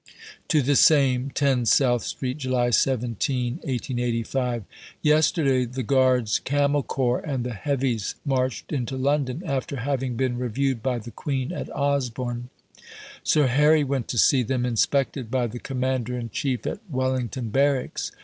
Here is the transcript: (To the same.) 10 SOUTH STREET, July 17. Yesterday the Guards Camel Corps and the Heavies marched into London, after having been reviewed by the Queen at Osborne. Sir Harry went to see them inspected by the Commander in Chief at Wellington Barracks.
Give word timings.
(To 0.47 0.63
the 0.63 0.75
same.) 0.75 1.29
10 1.29 1.67
SOUTH 1.67 2.01
STREET, 2.03 2.37
July 2.39 2.71
17. 2.71 3.59
Yesterday 5.03 5.65
the 5.65 5.83
Guards 5.83 6.39
Camel 6.39 6.81
Corps 6.81 7.19
and 7.19 7.43
the 7.43 7.53
Heavies 7.53 8.15
marched 8.25 8.73
into 8.73 8.97
London, 8.97 9.43
after 9.45 9.75
having 9.75 10.15
been 10.15 10.39
reviewed 10.39 10.81
by 10.81 10.97
the 10.97 11.11
Queen 11.11 11.51
at 11.51 11.69
Osborne. 11.75 12.49
Sir 13.21 13.45
Harry 13.45 13.83
went 13.83 14.07
to 14.07 14.17
see 14.17 14.41
them 14.41 14.65
inspected 14.65 15.29
by 15.29 15.45
the 15.45 15.59
Commander 15.59 16.17
in 16.17 16.31
Chief 16.31 16.65
at 16.65 16.79
Wellington 16.89 17.49
Barracks. 17.51 18.11